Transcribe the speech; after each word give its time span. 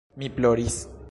Mi 0.15 0.29
ploris. 0.29 0.81